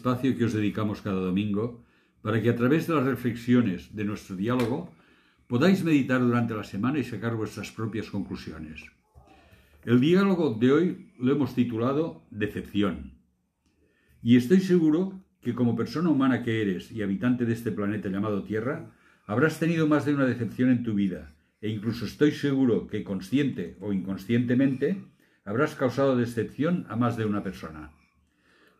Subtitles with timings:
[0.00, 1.84] espacio que os dedicamos cada domingo
[2.24, 4.88] para que a través de las reflexiones de nuestro diálogo
[5.44, 8.80] podáis meditar durante la semana y sacar vuestras propias conclusiones.
[9.84, 13.12] El diálogo de hoy lo hemos titulado Decepción.
[14.22, 18.44] Y estoy seguro que como persona humana que eres y habitante de este planeta llamado
[18.44, 18.92] Tierra,
[19.26, 23.76] habrás tenido más de una decepción en tu vida, e incluso estoy seguro que consciente
[23.80, 25.04] o inconscientemente
[25.44, 27.92] habrás causado decepción a más de una persona.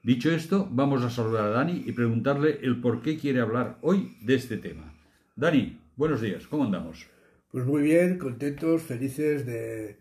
[0.02, 4.16] Dicho esto, vamos a saludar a Dani y preguntarle el por qué quiere hablar hoy
[4.22, 4.94] de este tema.
[5.36, 7.06] Dani, buenos días, ¿cómo andamos?
[7.50, 9.98] Pues muy bien, contentos, felices de,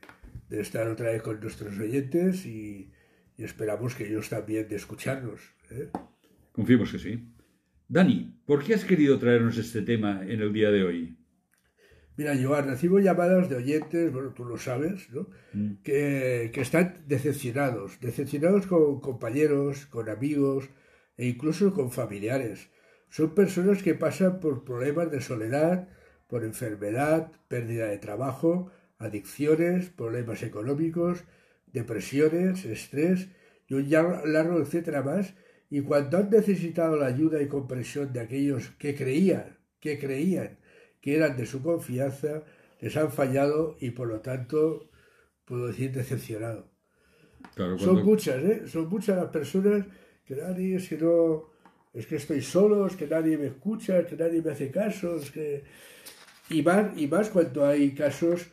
[0.52, 2.94] estar otra vez con nuestros oyentes y,
[3.38, 5.41] esperamos que ellos también de escucharnos.
[5.69, 5.89] ¿eh?
[6.53, 7.34] Confiemos que sí.
[7.89, 11.17] Dani, ¿por qué has querido traernos este tema en el día de hoy?
[12.20, 15.30] Mira, Joan, recibo llamadas de oyentes, bueno, tú lo sabes, ¿no?
[15.53, 15.75] Mm.
[15.84, 20.70] Que, están decepcionados, decepcionados con compañeros, con amigos
[21.16, 22.72] e incluso con familiares.
[23.08, 25.88] Son personas que pasan por problemas de soledad,
[26.28, 31.23] por enfermedad, pérdida de trabajo, adicciones, problemas económicos,
[31.67, 33.30] depresiones, estrés
[33.66, 35.36] y un largo etcétera más.
[35.70, 40.59] Y cuando han necesitado la ayuda y comprensión de aquellos que creían, que creían
[41.02, 42.44] que eran de su confianza,
[42.79, 44.90] les han fallado y por lo tanto,
[45.46, 46.69] puedo decir, decepcionado.
[47.78, 48.68] Son muchas, ¿eh?
[48.68, 49.85] Son muchas las personas
[50.25, 51.50] que nadie, es que no,
[51.94, 55.16] es que estoy solo, es que nadie me escucha, es que nadie me hace caso,
[55.18, 55.63] es que...
[56.50, 58.47] Y más, y más cuando hay casos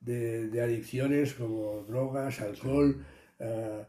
[0.00, 3.04] de, adicciones como drogas, alcohol,
[3.38, 3.84] eh,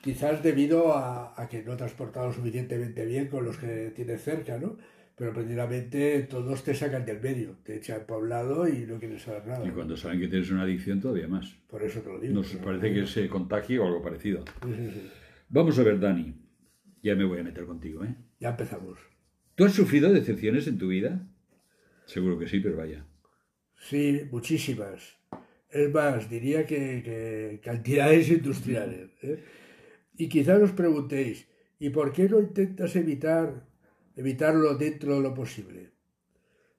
[0.00, 4.22] quizás debido a, a, que no te has portado suficientemente bien con los que tienes
[4.22, 4.76] cerca, ¿no?
[5.16, 9.18] Pero precisamente todos te sacan del medio, te echan para un lado y no quieren
[9.18, 9.66] saber nada.
[9.66, 11.54] Y cuando saben que tienes una adicción, todavía más.
[11.68, 12.34] Por eso te lo digo.
[12.34, 14.44] Nos parece que se contagie o algo parecido.
[15.48, 16.34] Vamos a ver, Dani.
[17.02, 18.14] Ya me voy a meter contigo, ¿eh?
[18.40, 18.98] Ya empezamos.
[19.54, 21.28] ¿Tú has sufrido decepciones en tu vida?
[22.06, 23.04] Seguro que sí, pero vaya.
[23.76, 25.18] Sí, muchísimas.
[25.68, 29.10] Es más, diría que, cantidades industriales.
[29.22, 29.42] ¿eh?
[30.16, 31.48] Y quizás os preguntéis,
[31.78, 33.66] ¿y por qué no intentas evitar
[34.16, 35.90] evitarlo dentro de lo posible.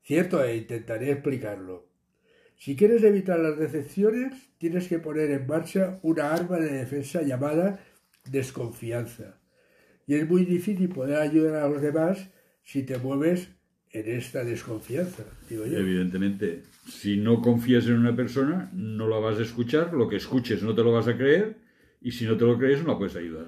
[0.04, 1.88] Cierto, e intentaré explicarlo.
[2.58, 7.80] Si quieres evitar las decepciones, tienes que poner en marcha una arma de defensa llamada
[8.30, 9.40] desconfianza.
[10.08, 12.30] Y es muy difícil poder ayudar a los demás
[12.64, 13.50] si te mueves
[13.92, 19.94] en esta desconfianza, Evidentemente, si no confías en una persona, no la vas a escuchar,
[19.94, 21.58] lo que escuches no te lo vas a creer,
[22.02, 23.48] y si no te lo crees, no la puedes ayudar.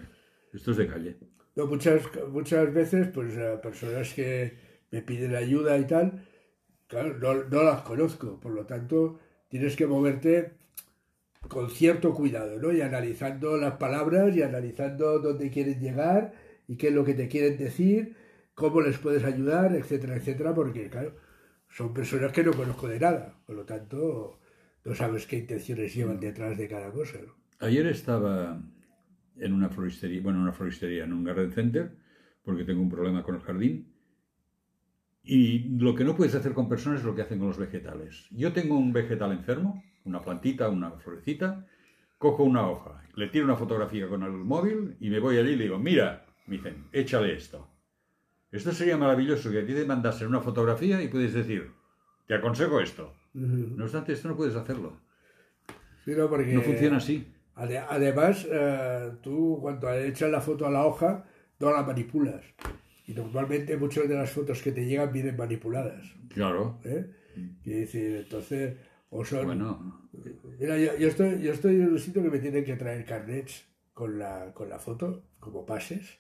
[0.54, 1.18] Esto es de calle.
[1.56, 2.02] No, muchas,
[2.32, 4.58] muchas veces, pues personas que
[4.92, 6.26] me piden ayuda y tal,
[6.88, 7.18] claro,
[7.50, 10.52] no, las conozco, por lo tanto, tienes que moverte
[11.48, 12.72] con cierto cuidado, ¿no?
[12.72, 16.34] Y analizando las palabras y analizando dónde quieren llegar
[16.68, 18.16] y qué es lo que te quieren decir,
[18.54, 21.16] cómo les puedes ayudar, etcétera, etcétera, porque, claro,
[21.70, 24.40] son personas que no conozco de nada, por lo tanto,
[24.84, 27.20] no sabes qué intenciones llevan detrás de cada cosa.
[27.60, 28.62] Ayer estaba
[29.38, 31.96] en una floristería, bueno, una floristería, en un garden center,
[32.44, 33.92] porque tengo un problema con el jardín.
[35.24, 38.28] Y lo que no puedes hacer con personas es lo que hacen con los vegetales.
[38.32, 41.66] Yo tengo un vegetal enfermo, una plantita, una florecita,
[42.18, 45.56] cojo una hoja, le tiro una fotografía con el móvil y me voy allí y
[45.56, 47.68] le digo, mira, me dicen, échale esto.
[48.52, 51.72] Esto sería maravilloso que a ti te mandasen una fotografía y puedes decir,
[52.28, 53.14] te aconsejo esto.
[53.34, 55.02] No obstante, esto no puedes hacerlo.
[56.54, 57.35] no funciona así.
[57.56, 61.26] Además, eh, tú cuando echas la foto a la hoja,
[61.60, 62.44] no la manipulas.
[63.08, 66.04] Y normalmente muchas de las fotos que te llegan vienen manipuladas.
[66.30, 66.80] Claro.
[66.84, 67.10] ¿Eh?
[67.64, 68.76] Y decir, entonces,
[69.10, 69.46] o son...
[69.46, 70.10] Bueno.
[70.60, 74.18] Mira, yo, estoy, yo estoy en un sitio que me tienen que traer carnets con
[74.18, 76.20] la, con la foto, como pases.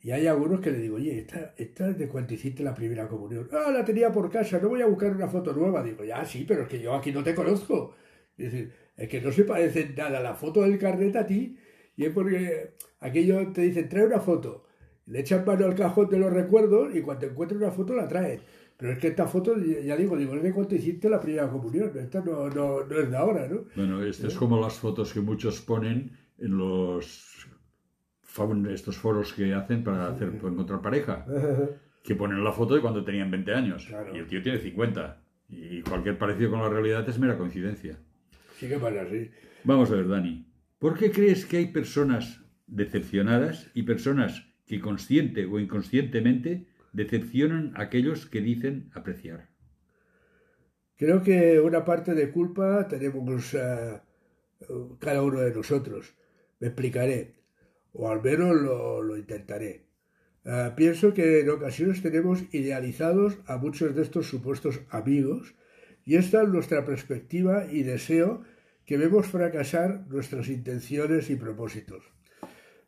[0.00, 3.08] Y hay algunos que le digo, oye, esta, esta es de cuando hiciste la primera
[3.08, 3.48] comunión.
[3.52, 5.82] Ah, la tenía por casa, no voy a buscar una foto nueva.
[5.82, 7.94] Digo, ya, sí, pero es que yo aquí no te conozco.
[8.36, 11.56] Es decir, es que no se parece nada la foto del carnet a ti,
[11.96, 14.64] y es porque aquello te dicen, trae una foto,
[15.06, 18.42] le echan mano al cajón de los recuerdos y cuando encuentres una foto la traes.
[18.76, 21.90] Pero es que esta foto, ya digo, digo, es de cuando hiciste la primera comunión,
[21.96, 23.64] esta no, no, no es de ahora, ¿no?
[23.74, 24.36] Bueno, esto es ¿Eh?
[24.38, 27.46] como las fotos que muchos ponen en los
[28.70, 31.26] estos foros que hacen para hacer para encontrar pareja,
[32.04, 35.82] que ponen la foto de cuando tenían 20 años y el tío tiene 50 y
[35.82, 37.98] cualquier parecido con la realidad es mera coincidencia.
[39.64, 40.46] Vamos a ver, Dani.
[40.78, 47.82] ¿Por qué crees que hay personas decepcionadas y personas que consciente o inconscientemente decepcionan a
[47.82, 49.48] aquellos que dicen apreciar?
[50.96, 56.14] Creo que una parte de culpa tenemos uh, cada uno de nosotros.
[56.60, 57.36] Me explicaré.
[57.92, 59.86] o al menos lo, intentaré.
[60.44, 65.54] Ah, pienso que en ocasiones tenemos idealizados a muchos de estos supuestos amigos
[66.08, 68.42] y esta es nuestra perspectiva y deseo
[68.86, 72.02] que vemos fracasar nuestras intenciones y propósitos.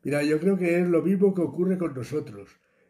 [0.03, 2.49] Mira, yo creo que es lo mismo que ocurre con nosotros.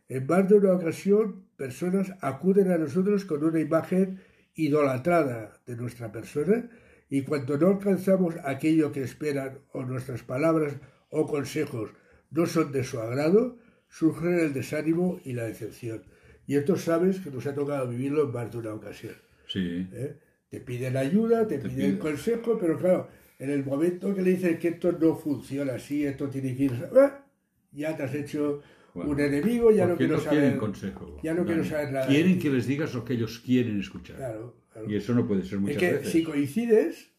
[0.08, 4.20] En más de una ocasión, personas acuden a nosotros con una imagen
[4.54, 6.70] idolatrada de nuestra persona
[7.08, 10.74] y cuando no alcanzamos aquello que esperan o nuestras palabras
[11.08, 11.90] o consejos
[12.30, 16.04] no son de su agrado, surge el desánimo y la decepción.
[16.46, 19.16] Y esto sabes que nos ha tocado vivirlo en más de una ocasión.
[19.50, 19.86] Sí.
[19.92, 20.16] ¿Eh?
[20.48, 23.08] Te piden ayuda, te, piden consejo, pero claro,
[23.38, 26.72] en el momento que le dices que esto no funciona así, esto tiene que ir...
[26.96, 27.24] ¡ah!
[27.72, 28.62] Ya te has hecho
[28.94, 30.56] un enemigo, ya no quiero no saber...
[30.56, 31.20] consejo.
[31.22, 32.06] Ya no quiero saber nada.
[32.06, 34.16] Quieren que les digas lo que ellos quieren escuchar.
[34.16, 34.56] Claro,
[34.88, 36.10] Y eso no puede ser muchas es que veces.
[36.10, 37.12] si coincides,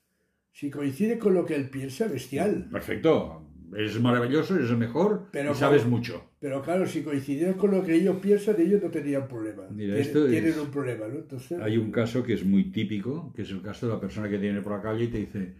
[0.51, 2.67] si coincide con lo que él piensa, bestial.
[2.69, 3.47] Perfecto.
[3.73, 6.23] Eres maravilloso, eres el mejor y sabes mucho.
[6.39, 9.63] Pero claro, si coincidieras con lo que ellos piensan, ellos no tendrían problema.
[9.69, 11.19] Mira, tienen, un problema, ¿no?
[11.19, 11.59] Entonces...
[11.61, 14.37] Hay un caso que es muy típico, que es el caso de la persona que
[14.37, 15.53] viene por la calle y te dice,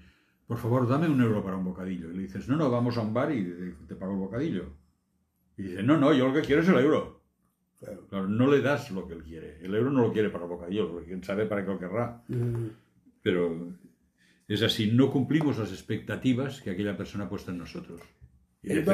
[0.48, 2.12] por favor, dame un euro para un bocadillo.
[2.12, 4.66] Y le dices, no, no, vamos a un bar y te pago el bocadillo.
[5.57, 7.22] Y dice, no, no, yo lo que quiero es el euro.
[8.10, 8.28] Claro.
[8.28, 9.57] no le das lo que él quiere.
[9.62, 12.22] El euro no lo quiere para el bocadillo, porque quién sabe para qué lo querrá.
[12.28, 12.68] Mm.
[13.24, 13.74] Pero
[14.53, 18.01] es así, no cumplimos las expectativas que aquella persona ha puesto en nosotros.
[18.63, 18.86] es,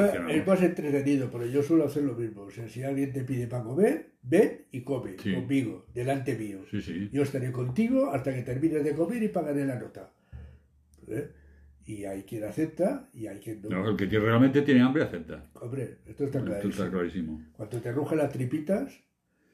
[0.46, 2.42] más, entretenido, pero yo suelo hacer lo mismo.
[2.42, 6.60] O sea, si alguien te pide para comer, ven y come conmigo, delante mío.
[7.12, 10.12] Yo estaré contigo hasta que termines de comer y pagaré la nota.
[11.08, 11.30] ¿Eh?
[11.86, 13.88] Y hay quien acepta y hay quien no.
[13.88, 15.50] el que realmente tiene hambre acepta.
[15.54, 16.70] Hombre, esto está clarísimo.
[16.70, 17.42] Esto está clarísimo.
[17.52, 19.00] Cuando te rugen las tripitas,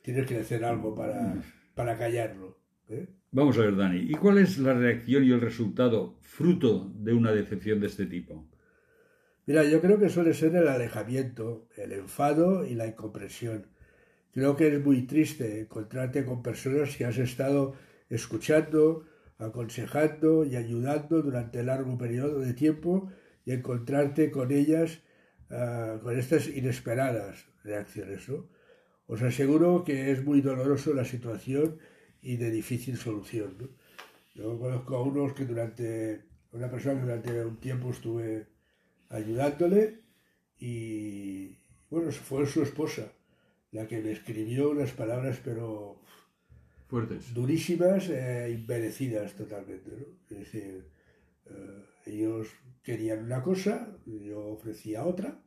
[0.02, 1.42] tienes que hacer algo para, mm.
[1.74, 2.58] para callarlo.
[2.88, 3.06] ¿eh?
[3.34, 7.32] Vamos a ver, Dani, ¿y cuál es la reacción y el resultado fruto de una
[7.32, 8.46] decepción de este tipo?
[9.44, 13.66] Mira, yo creo que suele ser el alejamiento, el enfado y la incomprensión.
[14.32, 17.74] Creo que es muy triste encontrarte con personas que has estado
[18.08, 19.04] escuchando,
[19.38, 23.10] aconsejando y ayudando durante largo periodo de tiempo
[23.44, 25.02] y encontrarte con ellas
[25.50, 28.28] ah, con estas inesperadas reacciones.
[29.08, 31.80] Os aseguro que es muy doloroso la situación
[32.24, 33.70] y de difícil solución.
[34.34, 38.48] Yo conozco a unos que durante, una persona que durante un tiempo estuve
[39.10, 40.00] ayudándole
[40.58, 41.58] y
[41.90, 43.12] bueno, fue su esposa
[43.70, 46.00] la que me escribió unas palabras pero
[46.88, 49.90] fuertes, durísimas e inmerecidas totalmente.
[50.30, 50.88] Es decir,
[51.46, 52.48] eh, ellos
[52.82, 55.42] querían una cosa, yo ofrecía otra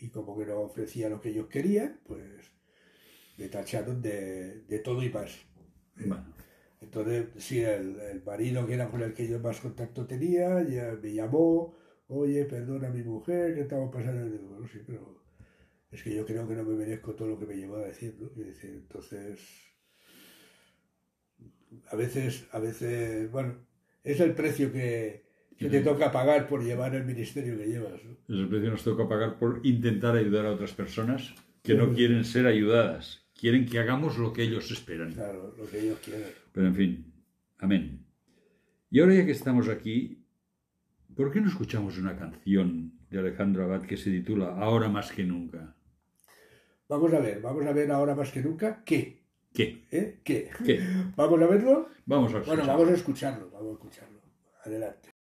[0.00, 2.50] y como que no ofrecía lo que ellos querían, pues
[3.38, 5.30] me tacharon de, de todo y más.
[6.80, 11.12] Entonces, sí, el, marido que era con el que yo más contacto tenía, ya me
[11.12, 11.74] llamó,
[12.08, 14.24] oye, perdona a mi mujer, que estamos pasando.
[14.24, 15.22] Digo, sí, pero
[15.90, 18.16] es que yo creo que no me merezco todo lo que me llevó a decir,
[18.20, 18.30] ¿no?
[18.62, 19.40] entonces,
[21.88, 23.66] a veces, a veces, bueno,
[24.04, 25.24] es el precio que,
[25.58, 28.04] te toca pagar por llevar el ministerio que llevas.
[28.04, 28.12] ¿no?
[28.12, 31.92] Es el precio que nos toca pagar por intentar ayudar a otras personas que no
[31.94, 35.12] quieren ser ayudadas quieren que hagamos lo que ellos esperan.
[35.12, 36.28] Claro, lo que ellos quieren.
[36.52, 37.12] Pero en fin,
[37.58, 38.06] amén.
[38.90, 40.24] Y ahora ya que estamos aquí,
[41.14, 45.24] ¿por qué no escuchamos una canción de Alejandro Abad que se titula Ahora más que
[45.24, 45.74] nunca?
[46.88, 49.22] Vamos a ver, vamos a ver ahora más que nunca qué.
[49.52, 49.86] ¿Qué?
[49.90, 50.20] ¿Eh?
[50.22, 50.50] ¿Qué?
[50.64, 50.80] ¿Qué?
[51.16, 51.88] ¿Vamos a verlo?
[52.04, 52.62] Vamos a escucharlo.
[52.64, 54.20] Bueno, vamos a escucharlo, vamos a escucharlo.
[54.64, 55.15] Adelante.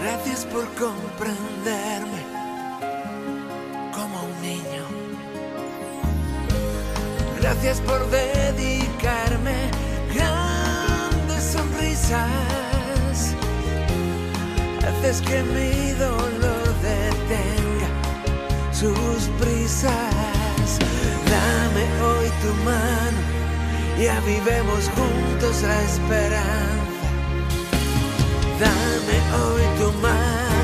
[0.00, 2.22] Gracias por comprenderme
[3.92, 4.82] como un niño.
[7.38, 9.70] Gracias por dedicarme
[10.14, 13.34] grandes sonrisas.
[14.88, 17.88] Haces que mi dolor detenga
[18.72, 20.78] sus prisas.
[21.28, 23.20] Dame hoy tu mano
[24.00, 26.85] y avivemos juntos la esperanza.
[28.58, 30.55] Dame oj tu máš.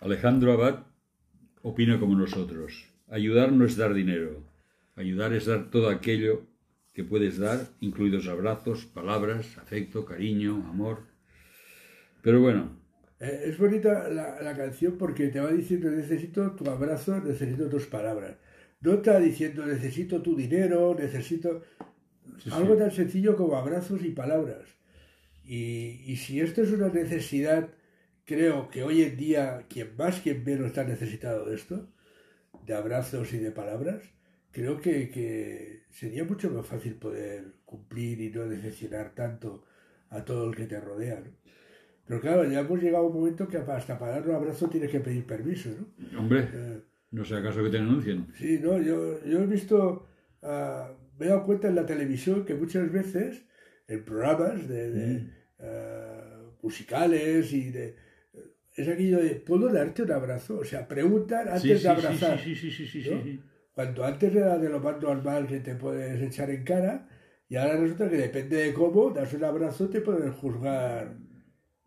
[0.00, 0.86] Alejandro Abad
[1.62, 2.70] opina como nosotros.
[3.08, 4.44] Ayudar no es dar dinero.
[4.96, 6.46] Ayudar es dar todo aquello
[6.94, 10.96] que puedes dar, incluidos abrazos, palabras, afecto, cariño, amor.
[12.22, 12.70] Pero bueno,
[13.20, 17.86] Eh, es bonita la, la canción porque te va diciendo necesito tu abrazo, necesito tus
[17.86, 18.36] palabras.
[18.80, 21.62] No está diciendo necesito tu dinero, necesito
[22.38, 22.76] Sí, algo sí.
[22.76, 24.66] tan sencillo como abrazos y palabras.
[25.44, 27.70] Y, y si esto es una necesidad,
[28.30, 29.42] creo que hoy en día
[29.72, 31.76] quien más, quien menos está necesitado de esto,
[32.66, 34.02] de abrazos y de palabras,
[34.56, 39.64] creo que, que sería mucho más fácil poder cumplir y no decepcionar tanto
[40.10, 41.20] a todo el que te rodea.
[41.20, 41.30] ¿no?
[42.06, 44.90] Pero claro, ya hemos llegado a un momento que hasta para dar un abrazo tienes
[44.90, 46.18] que pedir permiso, ¿no?
[46.20, 46.80] hombre, Eh,
[47.10, 48.26] no sea acaso que te denuncien.
[48.34, 50.06] Sí, no, yo, yo he visto,
[50.42, 53.44] ah, me he dado cuenta en la televisión que muchas veces
[53.88, 55.30] en programas de, de, Mm.
[55.60, 57.96] ah, musicales y de...
[58.78, 60.58] Es aquello de, ¿puedo darte un abrazo?
[60.58, 62.38] O sea, preguntan antes Sí, de sí, abrazar.
[62.38, 63.22] sí, sí, sí, sí, sí, ¿no?
[63.22, 63.40] sí.
[63.72, 67.08] Cuanto antes era de lo más normal que te puedes echar en cara,
[67.48, 71.16] y ahora resulta que depende de cómo das un abrazo, te pueden juzgar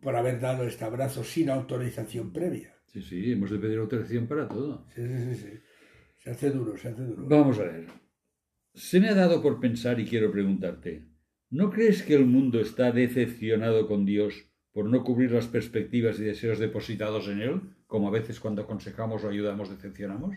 [0.02, 2.74] por haber dado este abrazo sin autorización previa.
[2.88, 4.86] Sí, sí, hemos de pedir autorización para todo.
[4.96, 5.60] Sí, sí, sí, sí.
[6.18, 7.24] Se hace duro, se hace duro.
[7.28, 7.88] Vamos a ver.
[8.74, 11.08] Se me ha dado por pensar y quiero preguntarte,
[11.50, 16.24] ¿no crees que el mundo está decepcionado con Dios por no cubrir las perspectivas y
[16.24, 20.36] deseos depositados en Él, como a veces cuando aconsejamos o ayudamos decepcionamos?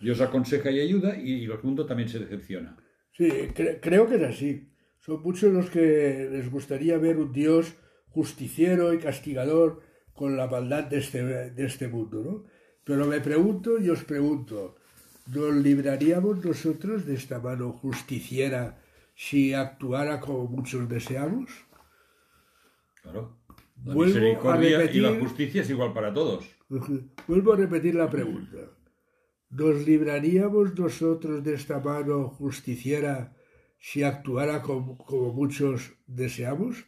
[0.00, 2.76] Dios aconseja y ayuda y el mundo también se decepciona.
[3.12, 4.68] Sí, cre- creo que es así.
[5.00, 7.74] Son muchos los que les gustaría ver un Dios
[8.08, 9.82] justiciero y castigador
[10.14, 12.44] con la maldad de este, de este mundo, ¿no?
[12.84, 14.76] Pero me pregunto y os pregunto,
[15.26, 18.78] ¿nos libraríamos nosotros de esta mano justiciera
[19.14, 21.50] si actuara como muchos deseamos?
[23.02, 23.36] Claro.
[23.84, 26.44] La Vuelvo a misericordia y la repetir- justicia es igual para todos.
[27.26, 28.58] Vuelvo a repetir la pregunta.
[29.50, 33.36] ¿Nos libraríamos nosotros de esta mano justiciera
[33.78, 36.86] si actuara como, como muchos deseamos?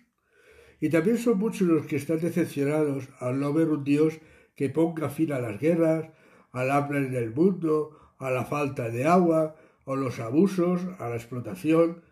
[0.80, 4.18] Y también son muchos los que están decepcionados al no ver un Dios
[4.54, 6.10] que ponga fin a las guerras,
[6.52, 11.16] al hambre en el mundo, a la falta de agua, a los abusos, a la
[11.16, 12.02] explotación.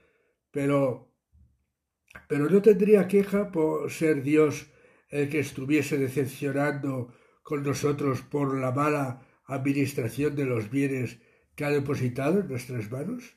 [0.50, 1.11] Pero,
[2.28, 4.66] pero no tendría queja por ser Dios
[5.08, 11.18] el que estuviese decepcionando con nosotros por la mala administración de los bienes
[11.54, 13.36] que ha depositado en nuestras manos?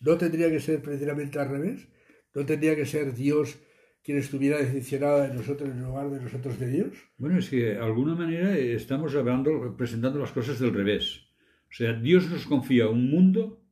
[0.00, 1.88] ¿No tendría que ser precisamente al revés?
[2.34, 3.58] ¿No tendría que ser Dios
[4.04, 6.92] quien estuviera decepcionado de nosotros en lugar de nosotros de Dios?
[7.18, 11.22] Bueno, es que de alguna manera estamos hablando, presentando las cosas del revés.
[11.68, 13.64] O sea, Dios nos confía un mundo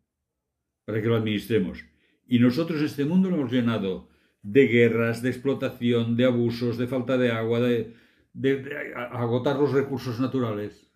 [0.84, 1.84] para que lo administremos.
[2.26, 4.08] Y nosotros este mundo lo hemos llenado
[4.44, 7.94] de guerras, de explotación, de abusos, de falta de agua, de,
[8.34, 10.88] de- de a- agotar los recursos naturales.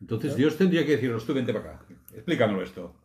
[0.00, 2.96] Entonces Dios tendría que decirnos, tú vente para acá, explícamelo esto.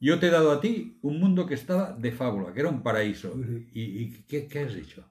[0.00, 2.82] Yo te he dado a ti un mundo que estaba de fábula, que era un
[2.82, 3.34] paraíso.
[3.72, 5.04] ¿Y, y qué, qué has hecho?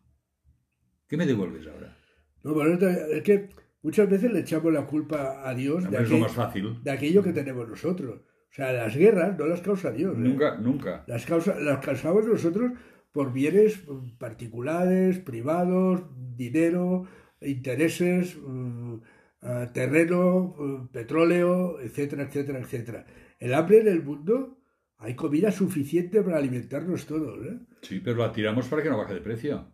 [1.07, 1.95] ¿Qué me devuelves ahora?
[2.43, 3.49] No, bueno, es que
[3.81, 6.83] muchas veces le echamos la culpa a Dios de, Es lo aquel- más fácil.
[6.83, 8.21] de aquello que tenemos nosotros.
[8.21, 10.13] O sea, las guerras no las causa Dios.
[10.15, 10.19] ¿eh?
[10.19, 11.03] Nunca, nunca.
[11.07, 12.71] Las, causa, las causamos nosotros
[13.13, 13.79] por bienes
[14.17, 16.01] particulares, privados,
[16.35, 17.07] dinero,
[17.39, 18.95] intereses, mm,
[19.43, 23.05] ah, terreno, mm, petróleo, etcétera, etcétera, etcétera.
[23.39, 24.57] El hambre en el mundo,
[24.97, 27.45] hay comida suficiente para alimentarnos todos.
[27.45, 27.59] ¿eh?
[27.81, 29.71] Sí, pero la tiramos para que no baje de precio.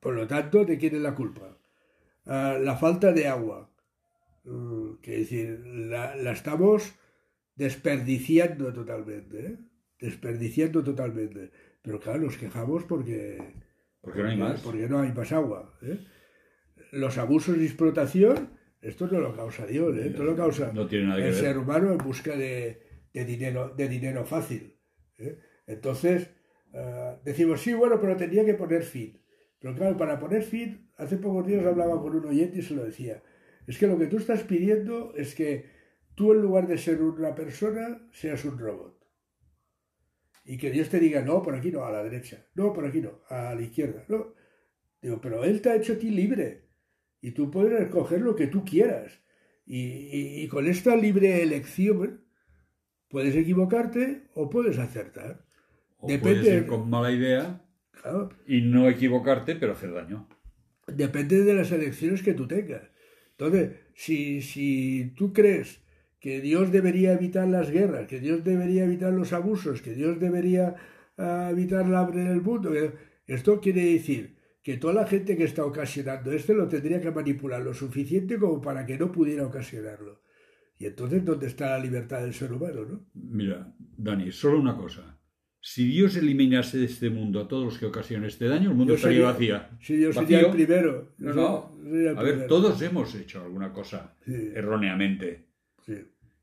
[0.00, 1.58] Por lo tanto, ¿de quién es la culpa?
[2.24, 3.70] Ah, la falta de agua.
[4.44, 6.94] Mm, que decir, la, la estamos
[7.56, 9.46] desperdiciando totalmente.
[9.46, 9.58] ¿eh?
[9.98, 11.50] Desperdiciando totalmente.
[11.82, 13.54] Pero claro, nos quejamos porque,
[14.00, 14.60] Porque no hay más.
[14.60, 15.74] porque no hay más agua.
[15.82, 15.98] ¿eh?
[16.92, 20.08] Los abusos y explotación, esto no lo causa Dios, ¿eh?
[20.08, 21.40] esto lo causa No tiene nada que el ver.
[21.40, 24.76] ser humano en busca de, de dinero, de dinero fácil.
[25.18, 25.38] ¿eh?
[25.66, 26.30] Entonces,
[26.74, 29.18] ah, decimos, sí, bueno, pero tendría que poner fin.
[29.60, 32.84] Pero claro, para poner fin, hace pocos días hablaba con un oyente y se lo
[32.84, 33.22] decía.
[33.66, 35.66] Es que lo que tú estás pidiendo es que
[36.14, 38.98] tú en lugar de ser una persona, seas un robot.
[40.52, 43.00] Y que Dios te diga, no, por aquí no, a la derecha, no, por aquí
[43.00, 44.34] no, a la izquierda, no.
[45.00, 46.68] Digo, pero Él te ha hecho a ti libre
[47.20, 49.20] y tú puedes escoger lo que tú quieras.
[49.64, 52.24] Y, y- y con esta libre elección
[53.08, 55.46] puedes equivocarte o puedes acertar.
[55.98, 60.28] O Depende- puedes ir con mala idea Claro, y no equivocarte, pero hacer daño.
[60.88, 62.82] depende de las elecciones que tú tengas.
[63.38, 65.80] Entonces, si, si tú crees
[66.20, 70.76] que Dios debería evitar las guerras, que Dios debería evitar los abusos, que Dios debería
[71.18, 72.70] ah, evitar la hambre en el mundo,
[73.26, 77.62] esto quiere decir que toda la gente que está ocasionando esto lo tendría que manipular
[77.62, 80.20] lo suficiente como para que no pudiera ocasionarlo.
[80.78, 82.84] Y entonces, ¿dónde está la libertad del ser humano?
[82.86, 83.06] ¿no?
[83.14, 85.18] Mira, Dani, solo una cosa.
[85.62, 88.94] Si Dios eliminase de este mundo a todos los que ocasionan este daño, el mundo
[88.94, 89.78] Yo estaría sería- vacía.
[89.80, 90.12] Si Vacío.
[90.22, 91.12] sería el primero.
[91.18, 91.76] No, no.
[91.84, 94.52] sería el A ver, todos hemos hecho alguna cosa Sí.
[94.54, 95.49] erróneamente.
[95.86, 95.94] Sí.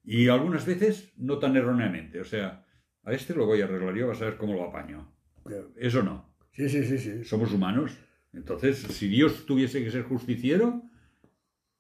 [0.03, 2.19] Y algunas veces no tan erróneamente.
[2.21, 2.65] O sea,
[3.03, 5.11] a este lo voy a arreglar yo, vas a ver cómo lo apaño.
[5.43, 5.71] Claro.
[5.77, 6.33] Eso no.
[6.51, 7.23] Sí, sí, sí, sí.
[7.23, 7.97] Somos humanos.
[8.33, 10.83] Entonces, si Dios tuviese que ser justiciero,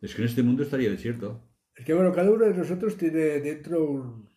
[0.01, 1.43] es que en este mundo estaría desierto.
[1.75, 4.29] Es que bueno, cada uno de nosotros tiene dentro un,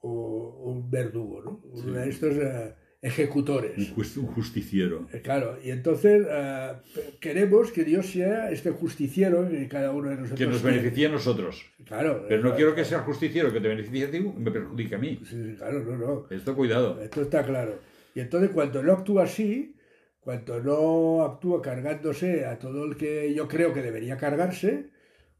[0.00, 1.60] un- verdugo, ¿no?
[1.64, 3.92] Uno de estos eh, ejecutores.
[4.16, 5.06] un justiciero.
[5.12, 6.72] Eh, Claro, y entonces eh,
[7.20, 11.10] queremos que Dios sea este justiciero que cada uno de nosotros Que nos beneficie a
[11.10, 11.64] nosotros.
[11.84, 12.24] Claro.
[12.28, 14.94] Pero no eh, quiero que sea justiciero que te beneficie a ti y me perjudique
[14.94, 15.20] a mí.
[15.24, 16.26] Sí, claro, no, no.
[16.30, 17.00] Esto cuidado.
[17.00, 17.78] Esto está claro.
[18.14, 19.74] Y entonces cuando no actúa así,
[20.20, 24.90] cuando no actúa cargándose a todo el que yo creo que debería cargarse,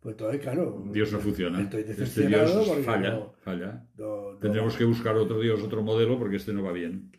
[0.00, 0.84] Pues entonces, claro.
[0.92, 1.60] Dios no funciona.
[1.60, 3.84] Estoy Este Dios falla, no- falla.
[3.96, 7.10] no- no Tendremos que buscar otro Dios, otro modelo, porque este no va bien.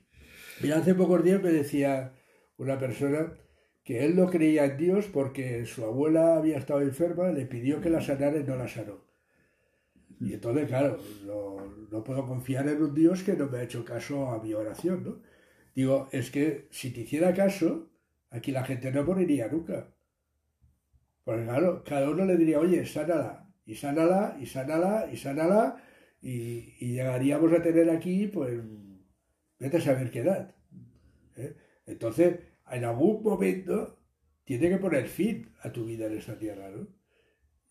[0.62, 2.12] Mira, hace pocos días me decía
[2.58, 3.34] una persona
[3.84, 7.89] que él no creía en Dios porque su abuela había estado enferma, le pidió que
[7.89, 9.06] la sanara y no la sanó.
[10.19, 14.28] Y entonces, claro, no, puedo confiar en un Dios que no me ha hecho caso
[14.28, 15.22] a mi oración, ¿no?
[15.74, 17.89] Digo, es que si te hiciera caso,
[18.30, 19.93] aquí la gente no moriría nunca.
[21.24, 25.82] Porque claro, cada uno le diría, oye, sánala, y sánala, y sánala, y sánala,
[26.22, 28.60] y, y llegaríamos a tener aquí, pues,
[29.60, 30.56] vete a saber qué edad.
[31.36, 31.56] ¿eh?
[31.86, 32.39] Entonces,
[32.72, 34.00] en algún momento,
[34.43, 36.88] tiene que poner fin a tu vida en esta tierra, ¿no?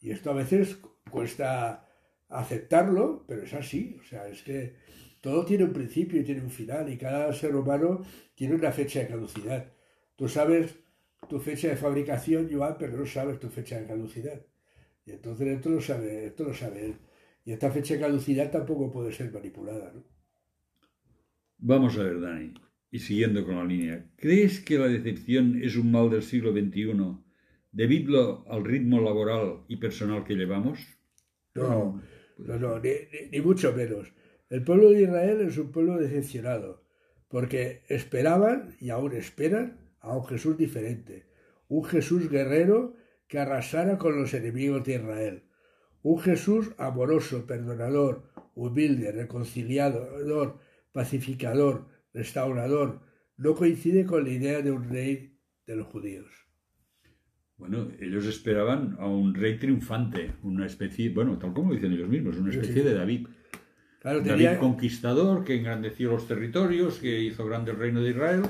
[0.01, 0.79] Y esto a veces
[1.11, 1.89] cuesta
[2.29, 3.97] aceptarlo, pero es así.
[4.01, 4.77] O sea, es que
[5.21, 8.03] todo tiene un principio y tiene un final, y cada ser humano
[8.35, 9.73] tiene una fecha de caducidad.
[10.15, 10.77] Tú sabes
[11.29, 14.41] tu fecha de fabricación, Joan, pero no sabes tu fecha de caducidad.
[15.05, 16.97] Y entonces esto lo sabe, esto lo sabe él.
[17.45, 20.18] Y esta fecha de caducidad tampoco puede ser manipulada, ¿no?
[21.59, 22.53] Vamos a ver, Dani,
[22.91, 27.25] y siguiendo con la línea, ¿crees que la decepción es un mal del siglo XXI
[27.71, 30.81] debido al ritmo laboral y personal que llevamos?
[31.55, 32.01] No,
[32.47, 32.91] no, no, ni,
[33.33, 34.13] ni- mucho menos.
[34.49, 36.85] El pueblo de Israel es un pueblo decepcionado,
[37.29, 41.27] porque esperaban y aún esperan a un Jesús diferente,
[41.69, 42.95] un Jesús guerrero
[43.27, 45.43] que arrasara con los enemigos de Israel,
[46.03, 50.61] un Jesús amoroso, perdonador, humilde, reconciliador,
[50.93, 53.01] pacificador, restaurador,
[53.37, 56.27] no coincide con la idea de un rey de los judíos.
[57.57, 62.37] Bueno, ellos esperaban a un rey triunfante, una especie, bueno, tal como dicen ellos mismos,
[62.37, 62.89] una Sí, especie sí.
[62.89, 63.27] de David.
[64.01, 68.43] Claro, David tenía- conquistador que engrandeció los territorios, que hizo grande el reino de Israel.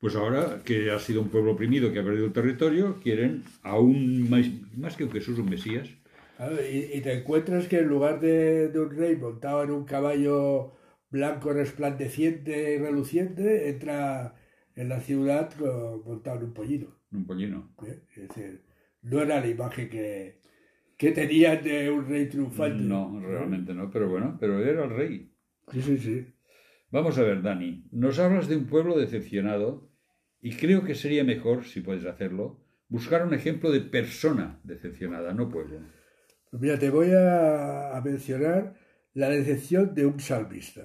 [0.00, 4.28] Pues ahora que ha sido un pueblo oprimido, que ha perdido el territorio, quieren aún
[4.28, 4.46] más,
[4.76, 5.88] más que un Jesús, un Mesías.
[6.36, 9.84] Claro, y, y te encuentras que en lugar de, de un rey montado en un
[9.84, 10.72] caballo
[11.16, 14.34] blanco resplandeciente y reluciente, entra
[14.74, 16.88] en la ciudad con- montado en un pollino.
[17.12, 17.58] Un pollino.
[17.86, 17.98] ¿eh?
[18.16, 18.62] Es decir,
[19.02, 20.40] no era la imagen que,
[20.96, 22.82] que tenían de un rey triunfante.
[22.82, 25.12] No, realmente no, pero bueno, pero era el rey.
[25.72, 26.16] Sí, sí, sí.
[26.90, 29.66] Vamos a ver, Dani, nos hablas de un pueblo decepcionado
[30.40, 32.44] y creo que sería mejor, si puedes hacerlo,
[32.88, 35.78] buscar un ejemplo de persona decepcionada, no pueblo.
[36.50, 38.74] Pues mira, te voy a, a mencionar
[39.14, 40.84] la decepción de un salmista,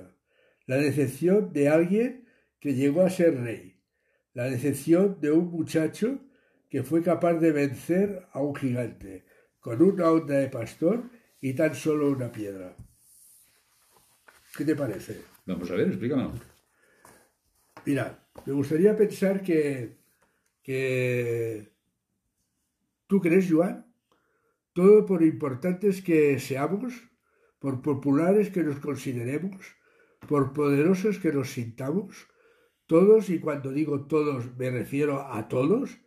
[0.70, 2.28] la decepción de alguien
[2.60, 3.82] que llegó a ser rey,
[4.36, 6.20] la decepción de un muchacho
[6.70, 9.26] que fue capaz de vencer a un gigante
[9.60, 11.10] con una onda de pastor
[11.42, 12.76] y tan solo una piedra.
[14.56, 15.22] ¿Qué te parece?
[15.48, 16.34] Vamos a ver, explícame.
[17.84, 19.98] Mira, me gustaría pensar que,
[20.62, 21.74] que
[23.08, 23.92] tú crees, Joan,
[24.74, 26.94] todo por importantes que seamos,
[27.58, 29.79] por populares que nos consideremos,
[30.28, 32.28] por poderosos que nos sintamos,
[32.86, 36.00] todos, y cuando digo todos me refiero a todos,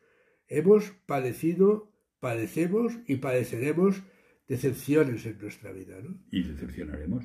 [0.48, 4.02] hemos padecido, padecemos y padeceremos
[4.48, 6.18] decepciones en nuestra vida, ¿no?
[6.30, 7.24] Y decepcionaremos.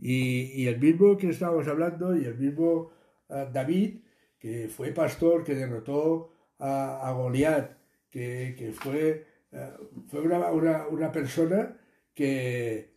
[0.00, 2.90] Y, y el mismo que estábamos hablando, y el mismo
[3.28, 4.00] ah, David,
[4.38, 7.76] que fue pastor, que derrotó a, a Goliat,
[8.10, 9.76] que, que fue, ah,
[10.08, 11.78] fue una, una- una persona
[12.14, 12.94] que,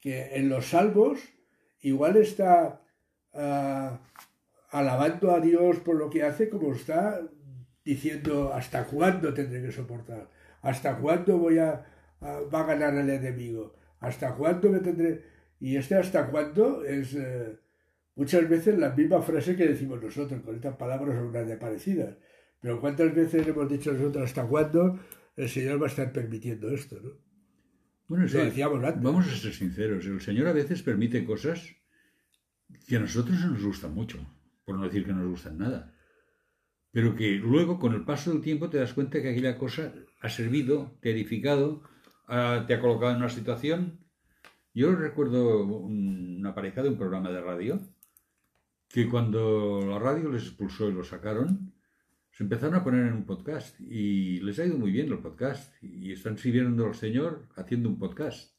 [0.00, 1.18] que en los salmos
[1.82, 2.82] igual está
[3.34, 4.00] ah,
[4.70, 7.20] alabando a Dios por lo que hace, como está
[7.84, 10.28] diciendo hasta cuándo tendré que soportar,
[10.62, 11.84] hasta cuándo voy a,
[12.20, 15.24] a- va a ganar el enemigo, hasta cuándo me tendré...
[15.60, 17.58] Y este hasta cuándo es eh,
[18.14, 22.16] muchas veces la misma frase que decimos nosotros, con estas palabras son unas de parecidas.
[22.60, 24.98] Pero ¿cuántas veces hemos dicho nosotros hasta cuándo
[25.36, 26.96] el Señor va a estar permitiendo esto?
[27.02, 27.10] ¿no?
[28.08, 29.02] Bueno, Lo decíamos antes.
[29.02, 30.04] vamos a ser sinceros.
[30.06, 31.76] El Señor a veces permite cosas
[32.86, 34.18] que a nosotros no nos gustan mucho,
[34.64, 35.94] por no decir que no nos gustan nada.
[36.90, 40.28] Pero que luego, con el paso del tiempo, te das cuenta que aquella cosa ha
[40.30, 41.82] servido, te ha edificado,
[42.26, 44.00] te ha colocado en una situación.
[44.74, 47.80] Yo recuerdo un- una pareja de un programa de radio
[48.88, 51.74] que cuando la radio les expulsó y lo sacaron,
[52.38, 55.74] se empezaron a poner en un podcast y les ha ido muy bien el podcast
[55.82, 58.54] y están sirviendo al Señor haciendo un podcast.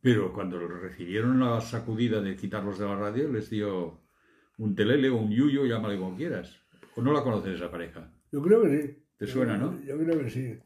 [0.00, 4.00] Pero cuando recibieron la sacudida de quitarlos de la radio, les dio
[4.58, 6.58] un telele o un yuyo, llámale como quieras.
[6.96, 8.12] ¿O no la conoces esa pareja?
[8.32, 9.04] Yo creo que sí.
[9.16, 9.80] ¿Te suena, no?
[9.84, 10.58] Yo creo que sí.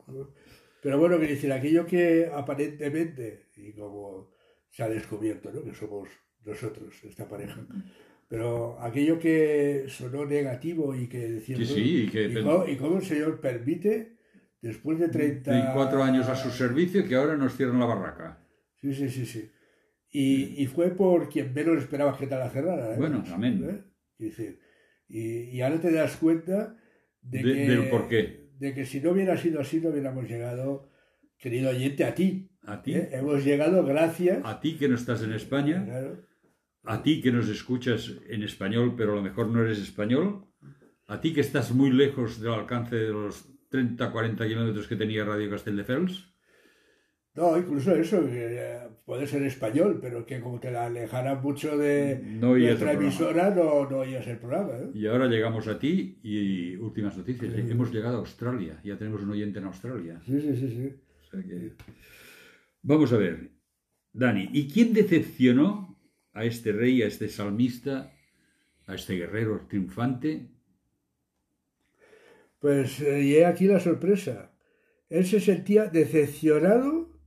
[0.81, 4.31] Pero bueno, que decir, aquello que aparentemente, y como
[4.70, 5.62] se ha descubierto, ¿no?
[5.62, 6.09] que somos
[6.46, 7.61] nosotros, esta pareja,
[8.29, 12.77] pero aquello que sonó negativo y que decíamos, Sí, sí, y que- ¿y cómo, y
[12.77, 14.17] cómo el Señor permite
[14.61, 15.51] después de 30...
[15.51, 18.39] 24 años a su servicio que ahora nos cierran la barraca.
[18.81, 19.51] Sí, sí, sí, sí.
[20.11, 22.95] Y, y fue por quien menos esperaba que te la cerrara.
[22.95, 22.97] ¿eh?
[22.99, 23.65] Bueno, amén.
[23.69, 23.83] ¿Eh?
[24.19, 24.59] Decir,
[25.09, 26.77] y, y ahora te das cuenta
[27.23, 28.51] de, De- que, del por qué.
[28.59, 30.91] de que si no hubiera sido así no hubiéramos llegado,
[31.39, 32.51] querido oyente, a ti.
[32.62, 33.11] A ti, ¿eh?
[33.12, 34.39] Hemos llegado gracias.
[34.45, 36.25] a ti que no estás en España, Claro.
[36.87, 40.44] A ti que nos escuchas en español, pero a lo mejor no eres español,
[41.09, 45.25] a ti que estás muy lejos del alcance de los 30, 40 kilómetros que tenía
[45.25, 46.33] Radio Castelldefels,
[47.35, 52.18] No, incluso eso, eh, puede ser español, pero que como te la alejaran mucho de
[52.25, 54.72] No nuestra emisora, no, no oías el programa.
[54.79, 54.90] ¿eh?
[54.94, 57.53] y ahora llegamos a ti y últimas noticias.
[57.55, 60.18] Hemos llegado a Australia, ya tenemos un oyente en Australia.
[60.25, 60.92] Sí, sí, sí, sí.
[61.20, 61.72] O sea que-
[62.83, 63.51] Vamos a ver,
[64.14, 65.86] Dani, ¿y quién decepcionó
[66.37, 68.12] a este rey, a este salmista,
[68.87, 70.49] a este guerrero triunfante?
[72.59, 74.53] Pues eh, y he aquí la sorpresa.
[75.09, 77.18] Él se sentía decepcionado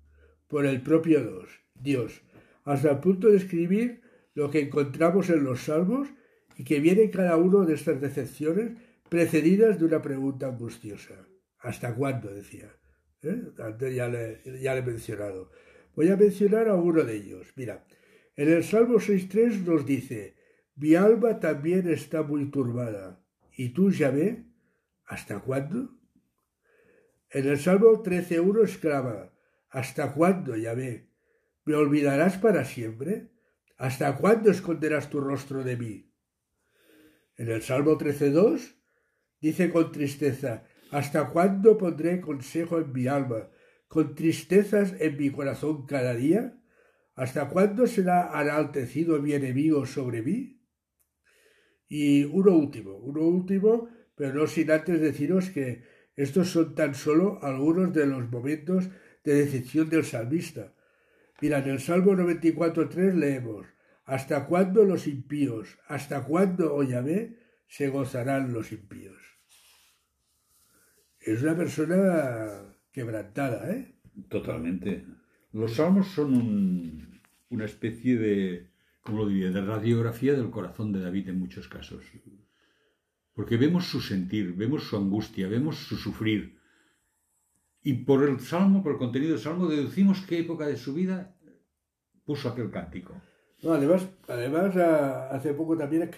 [0.48, 2.22] por el propio Dios, Dios,
[2.66, 4.02] hasta el punto de escribir
[4.36, 6.08] lo que encontramos en los salmos
[6.56, 8.78] y que viene en cada una de estas decepciones
[9.10, 11.16] precedidas de una pregunta angustiosa.
[11.60, 12.32] ¿Hasta cuándo?
[12.32, 12.70] decía.
[13.24, 13.42] ¿Eh?
[13.58, 15.52] Antes ya le, ya le he mencionado.
[15.96, 17.48] Voy a mencionar a uno de ellos.
[17.56, 17.86] Mira,
[18.40, 20.38] en el Salmo 6.3 nos dice,
[20.78, 23.22] mi alma también está muy turbada.
[23.52, 24.46] ¿Y tú, Yahvé,
[25.06, 26.00] hasta cuándo?
[27.32, 29.34] En el Salmo 13.1 exclama,
[29.68, 31.10] ¿hasta cuándo, Yahvé?
[31.66, 33.30] ¿Me olvidarás para siempre?
[33.76, 36.14] ¿Hasta cuándo esconderás tu rostro de mí?
[37.36, 38.78] En el Salmo 13.2
[39.42, 43.50] dice con tristeza, ¿hasta cuándo pondré consejo en mi alma,
[43.90, 46.59] con tristezas en mi corazón cada día?
[47.20, 50.64] ¿Hasta cuándo será enaltecido mi enemigo sobre mí?
[51.90, 55.84] Y uno último, uno último, pero no sin antes deciros que
[56.16, 58.88] estos son tan solo algunos de los momentos
[59.26, 60.74] de decepción del salmista.
[61.42, 63.68] Mira, en el Salmo 94.3 leemos,
[64.06, 69.22] ¿Hasta cuándo los impíos, hasta cuándo, oh Yahvé, se gozarán los impíos?
[71.20, 74.00] Es una persona quebrantada, ¿eh?
[74.30, 75.06] Totalmente.
[75.52, 78.70] Los salmos son un- una especie de,
[79.02, 82.04] ¿cómo lo diría?, de radiografía del corazón de David en muchos casos.
[83.34, 86.60] Porque vemos su sentir, vemos su angustia, vemos su sufrir.
[87.82, 91.36] Y por el salmo, por el contenido del salmo, deducimos qué época de su vida
[92.26, 93.20] puso aquel cántico.
[93.64, 96.10] No, además, además hace poco también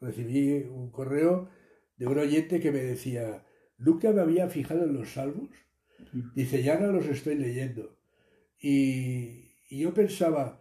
[0.00, 1.48] recibí un correo
[1.96, 3.44] de un oyente que me decía,
[3.78, 5.48] nunca me había fijado en los salmos.
[6.34, 7.96] Dice, ya ahora los estoy leyendo.
[8.62, 10.60] Y, y yo pensaba,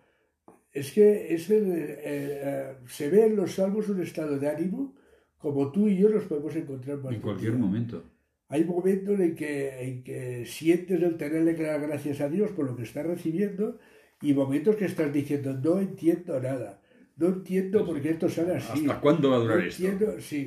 [0.73, 4.95] es que es el, eh, eh, se ve en los salmos un estado de ánimo
[5.37, 7.59] como tú y yo nos podemos encontrar En cualquier día.
[7.61, 8.03] momento.
[8.49, 12.65] Hay momentos en que, en que sientes el tenerle que dar gracias a Dios por
[12.65, 13.79] lo que estás recibiendo
[14.21, 16.81] y momentos que estás diciendo, no entiendo nada,
[17.17, 18.81] no entiendo por qué esto sale así.
[18.87, 19.83] ¿Hasta cuándo va a durar No esto?
[19.87, 20.45] entiendo- sí.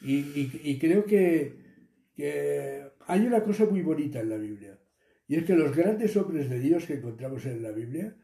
[0.00, 1.54] Y, y- y creo que,
[2.16, 4.78] que hay una cosa muy bonita en la Biblia.
[5.26, 8.14] Y es que los grandes hombres de Dios que encontramos en la Biblia,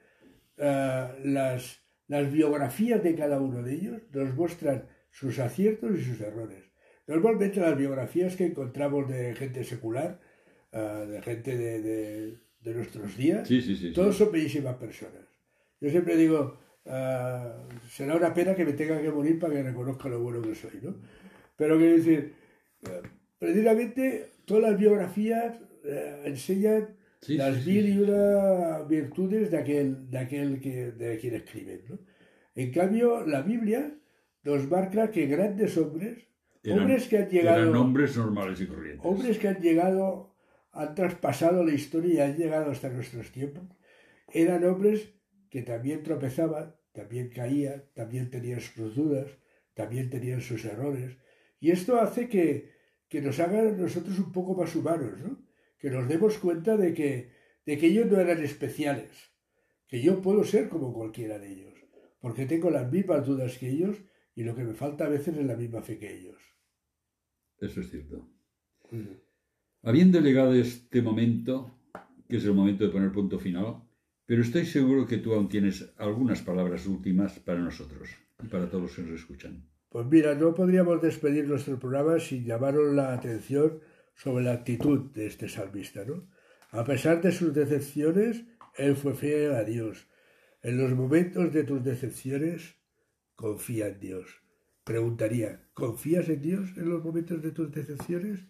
[0.59, 6.21] ah, las, las biografías de cada uno de ellos nos muestran sus aciertos y sus
[6.21, 6.65] errores.
[7.07, 10.21] Normalmente las biografías que encontramos de gente secular,
[10.73, 13.91] ah, de gente de, de- de nuestros días, Sí, sí, sí.
[13.95, 15.25] todos son bellísimas personas.
[15.81, 17.57] Yo siempre digo, ah,
[17.89, 20.79] será una pena que me tenga que morir para que reconozca lo bueno que soy,
[20.83, 20.95] ¿no?
[21.57, 22.35] Pero quiero decir,
[22.83, 23.01] eh,
[23.39, 25.55] precisamente todas las biografías
[25.85, 31.19] eh, enseñan Sí, las sí, mil y una virtudes de aquel, de aquel que, de
[31.19, 31.99] quien escribe, ¿no?
[32.55, 33.95] En cambio, la Biblia
[34.43, 36.27] nos marca que grandes hombres,
[36.63, 37.63] Eran- hombres que han llegado...
[37.63, 39.05] Eran hombres normales y corrientes.
[39.05, 40.35] Hombres que han llegado,
[40.73, 43.65] han traspasado la historia y han llegado hasta nuestros tiempos,
[44.33, 45.11] eran hombres
[45.51, 49.27] que también tropezaban, también caían, también tenían sus dudas,
[49.75, 51.19] también tenían sus errores.
[51.61, 52.71] Y esto hace que,
[53.09, 55.50] que nos haga a nosotros un poco más humanos, ¿no?
[55.81, 57.31] Que nos demos cuenta de que,
[57.67, 59.33] de que ellos no eran especiales,
[59.89, 61.75] que yo puedo ser como cualquiera de ellos,
[62.21, 63.97] porque tengo las mismas dudas que ellos
[64.35, 66.39] y lo que me falta a veces es la misma fe que ellos.
[67.59, 68.29] Eso es cierto.
[69.83, 71.75] Habiendo llegado este momento,
[72.29, 73.83] que es el momento de poner punto final,
[74.27, 78.09] pero estoy seguro que tú aún tienes algunas palabras últimas para nosotros
[78.43, 79.67] y para todos los que nos escuchan.
[79.89, 83.81] Pues mira, no podríamos despedir nuestro programa sin llamaros la atención
[84.23, 86.05] sobre la actitud de este salmista.
[86.05, 86.29] ¿no?
[86.73, 88.45] A pesar de sus decepciones,
[88.77, 90.09] él fue fiel a Dios.
[90.63, 92.75] En los momentos de tus decepciones,
[93.35, 94.27] confía en Dios.
[94.85, 98.41] Preguntaría, ¿confías en Dios en los momentos de tus decepciones?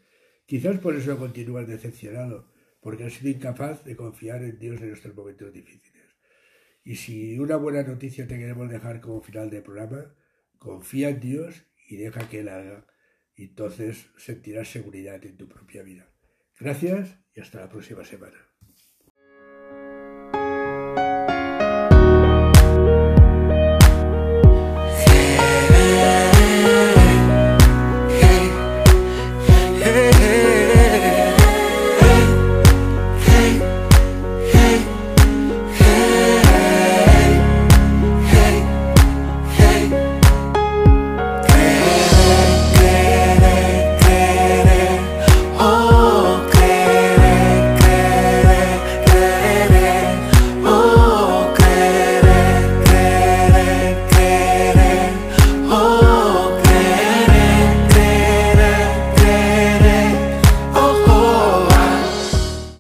[0.45, 5.15] Quizás por eso continúas decepcionado, porque has sido incapaz de confiar en Dios en estos
[5.15, 6.03] momentos difíciles.
[6.83, 10.17] Y si una buena noticia te queremos dejar como final del programa,
[10.59, 12.90] confía en Dios y deja que Él haga
[13.41, 16.13] y entonces sentirás seguridad en tu propia vida.
[16.59, 18.50] Gracias y hasta la próxima semana.